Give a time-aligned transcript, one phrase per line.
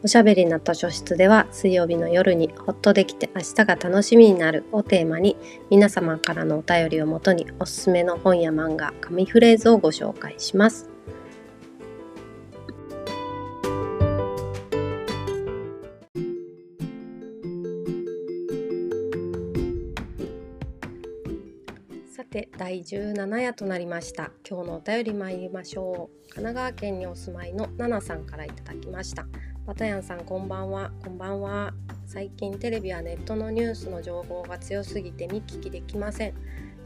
[0.00, 5.36] おしゃべりな図書室では水曜日の夜にほっとできて明日が楽しみになるをテーマに
[5.70, 10.88] 皆様からのお便りをもとにおすすめの本や漫画、紙フレーズをご紹介します。
[22.06, 24.30] さて第17夜となりました。
[24.48, 26.32] 今日のお便り参りましょう。
[26.32, 29.26] 神奈川県にお住まいのナナさんからいただきました。
[29.68, 30.90] バタヤンさんこんばんは。
[31.04, 31.74] こんばんは。
[32.06, 36.34] 最近テレビやネットのニュースの情報が強すぎて見聞きできません。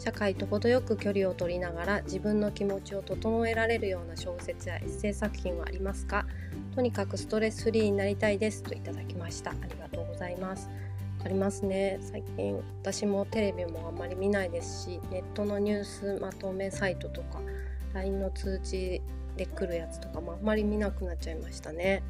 [0.00, 6.26] 社会と程よく距離を取りながら自分の気持ちを整えられるような小説やエッセイ作品はありますか？
[6.74, 9.52] とにかくストレスフリーになりたいですといただきました。
[9.52, 10.68] ありがとうございます。
[11.24, 12.00] ありますね。
[12.00, 17.40] 最近私もテレビもあんまり見ないですしネットのニュースまとめサイトとか
[17.94, 19.00] LINE の通知
[19.36, 22.02] で来るやつとかもあんまり見なくなっちゃいましたね。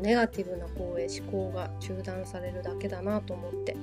[0.00, 3.76] ネガティブな方へ思考が中断されるだけだなと思って。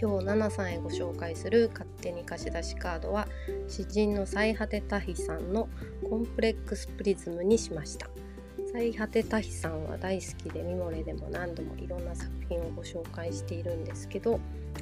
[0.00, 3.26] 今日ナナさんへご紹介する勝手に貸し出しカードは
[3.66, 5.68] 詩人の最果てタヒさんの
[6.08, 8.08] コンプレックスプリズムにしました。
[8.72, 14.38] 最果てタヒさんは大好きでミモレでも何度もいろんな作品をご紹介しているんですけど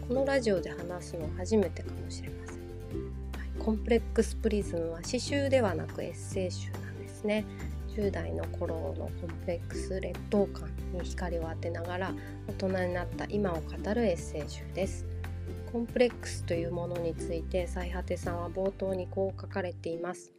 [0.09, 7.45] このラジオで話すの初めてかもしれません、はい、コンプレックスプリズムは詩集ではなくエッセイ集なんですね。
[7.97, 12.13] 10代の頃のコンプレックス劣等感に光を当てながら
[12.47, 15.07] 大人になった今を語るエッセイ集です。
[15.73, 20.31] コンプレックスというものについて最果てさんは冒頭にこう書かれています。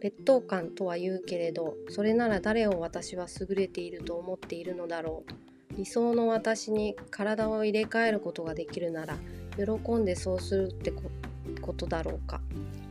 [0.00, 5.24] 劣等感とは言うけれどそれなら誰を私は優れていると思っているのだろ
[5.72, 9.16] う理想の私に体を入れ替えることができるなら
[9.56, 12.40] 喜んでそうするってことだろうか。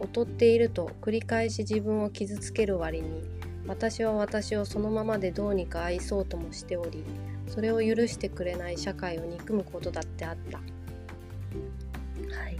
[0.01, 3.21] 劣っていると繰り返し自分を傷つける割に
[3.67, 7.03] 私は私をそのままでどうにか愛そうともしており
[7.47, 10.57] それを許してくれない社会を憎むことだってあった。
[10.57, 10.63] は
[12.49, 12.57] い。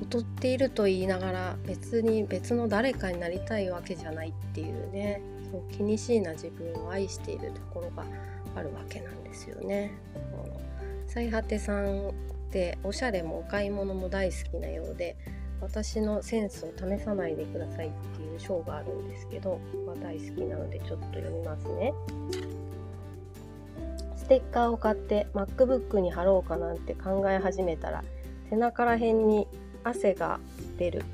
[0.00, 8.04] 劣っていると言いながら別に別の誰かになりたいわけじゃないっていうねそう気にしいな自分を愛しているところが
[8.54, 9.92] あるわけなんですよね。
[11.06, 12.12] 最果てさんっ
[12.50, 15.16] ておしゃれもお買い物も大好きなようで
[15.60, 21.92] 私のセンスを試さないでくださいっていう章があるんですけど、まあ、大好きなのでちょっと読みますね。
[24.16, 28.02] ステッカーを買って MacBook に貼ろうかなんて考え始めたら
[28.50, 29.46] 背中ら辺に
[29.84, 30.40] 汗が
[30.78, 31.04] 出る。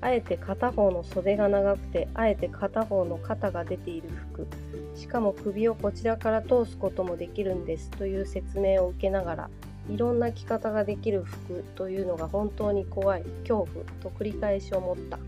[0.00, 4.46] あえて片方の袖が長くてあえて片方の肩が出ている服
[4.94, 9.50] しかも首をこちらから通すこともできるんですという説明を受けながら
[9.88, 15.18] いろんな着方ができる服というのが本当に怖い恐怖と繰り返し思った。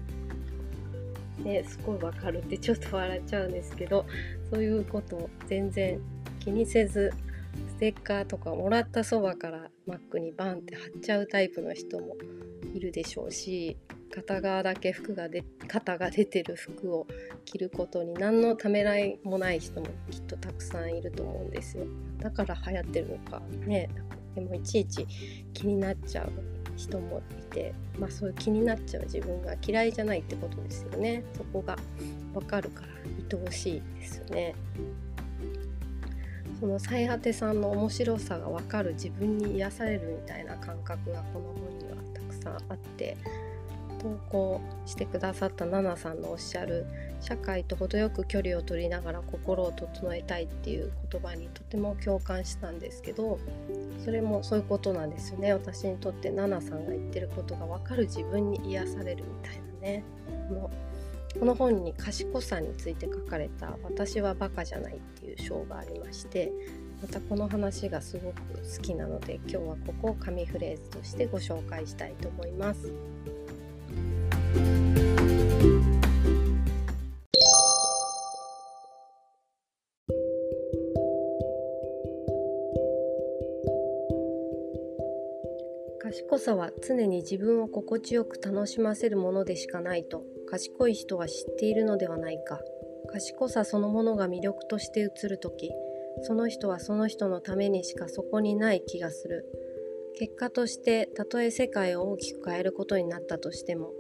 [1.42, 4.04] ですごいわかるってちょっと笑っちゃうんですけど
[4.50, 6.00] そういうことを全然
[6.41, 7.12] 気にせず
[7.69, 12.16] ステッカーとかもらったそばからマックにバンって貼っちゃうタイプの人も
[12.75, 13.76] いるでしょうし
[14.14, 17.06] 片側だけ服がで肩が出てる服を
[17.44, 21.84] 着ることに何のためらいもない人もきっとたくさんいると思うんですよ。
[22.19, 23.42] だから流行ってるのか。
[23.66, 23.88] ね
[24.38, 25.06] でもいちいち
[25.53, 26.31] 気になっちゃう
[26.76, 31.25] 人もいて、まあ、そういう気になっちゃう自分が嫌いじゃないってことですよね。
[31.37, 31.76] そこが
[32.32, 32.88] 分かるから
[33.38, 34.54] 愛おしいですよね。
[36.60, 43.16] その最果てさんの面白さが分かる自分に癒されるみたいな感覚がこの本にはたくさんあって
[43.98, 46.86] 投稿してくださったナナさんのおっしゃる
[47.20, 53.38] 社会と程よく距離を取りながら心を整えたいっていう言葉にとても共感したんですけど
[54.04, 60.05] それもそういうことなんですよね私にとってナナさんが言ってることが分かる自分に癒されるみたいなね
[60.49, 60.70] この
[61.38, 66.50] この本に賢さについて書かれた「私はバカじゃない」っていう章がありまして
[67.02, 68.43] またこの話がすごく
[68.76, 72.93] 好きなので今日はここを紙フレーズとしてご紹介したいと思います。
[86.00, 92.60] 賢さは常に自分を心地よく楽しませるものでしかないと賢い人は知っているのではないか。
[93.10, 95.70] 賢さそのものが魅力として映る時
[96.22, 99.44] その人はその人のためにしかそこにない気がする。
[100.18, 103.92] 結果としてたとえ世界を大きく変えることになったとしても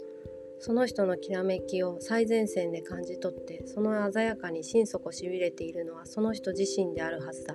[0.60, 7.54] その人のきらめきを最前線で感じ取ってその鮮やかに心底しびれているのはその人自身であるはずだ。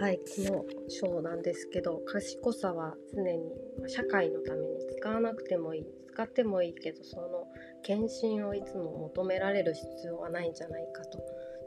[0.00, 3.52] はいこの章なんですけど賢さは常に
[3.86, 4.66] 社会のために
[4.98, 5.86] 使わなくてもいい。
[6.12, 7.46] 使ってもいいけどその
[7.82, 11.18] 献身をいつも求められる必要はないんじゃないかと。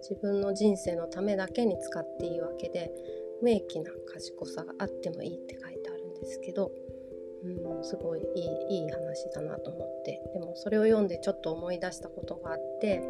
[0.08, 2.92] 自分の人生のためだけに使っていいわけで
[3.42, 6.72] 無益な賢さがあってもいいって書いてあるんですけど、
[7.44, 10.22] うん、すごいいいいい話だなと思って。
[10.34, 13.02] でもそれを読んでちょっと思い出したことがあって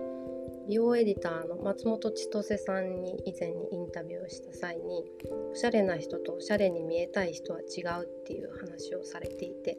[0.68, 5.04] 美容エディターの松本千歳さんに以前にインタビューをした際に
[5.52, 9.78] おしゃれな人とおしゃれに見えたい人は違うっていう話をされていて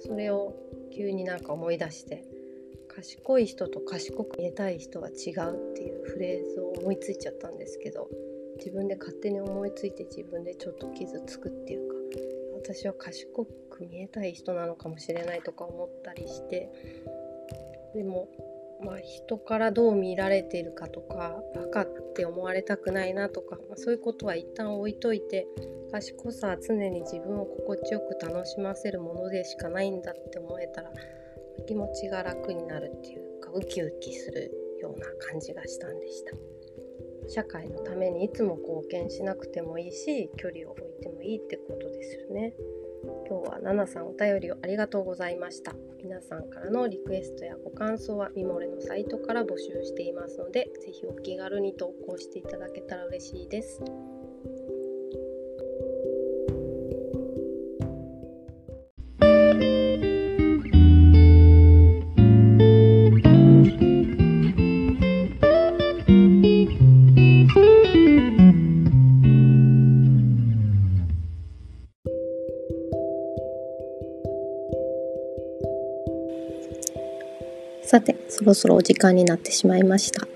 [0.00, 0.54] それを
[0.94, 2.24] 急になんか思い出して
[2.88, 8.08] 賢い人と賢く見えたい人は違うっていうフレーズを思いついちゃったんですけど
[8.58, 11.94] 自分で勝手に思いついて自分でちょっと傷つくっていうか
[12.64, 16.70] 私は賢く見えたい人なのかもしれないとか思ったりして
[17.94, 18.28] でも
[18.84, 25.46] まあ人からどう見られているかとかバカって思われたくないなとか、まあ、そういうことは一旦置いといて
[25.90, 30.90] 賢さは常に自分を心地よく楽しませるものでしかないんだって思えたら
[31.66, 34.50] 気持ちが楽になるっていうかウキウキする
[34.80, 36.51] ような感じがしたんでした。
[37.28, 42.54] 社会のためにいつも貢献しなくてもいいし距離を置いてもいいってことですよね。
[43.28, 45.74] 今日はナナさんお便りをありがとうございました。
[46.02, 53.80] 皆さんからのリクエストやご感想はミモレのサイトから募集していますので是非お気軽に投稿していただけたら嬉しいです。
[77.92, 80.26] さて、そろそろお時間になってしまいました。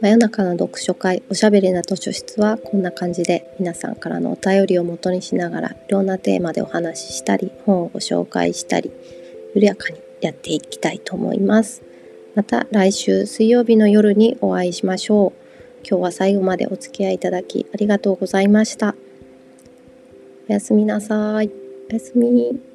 [0.00, 8.90] 真夜中の読書会おしゃべりな図書室はこんな感じで皆さんからのお便りを元にしながらいろんなテーマでお話ししたり本をご紹介したり
[9.54, 11.82] 緩やかにやっていきたいと思います。
[12.34, 15.86] また来週水曜日の夜にお会いしましょう。
[15.86, 18.94] 今日は最後までお付き合いいただきありがとうございました。
[20.48, 21.50] おやすみなさい。
[21.90, 22.67] おやすみ。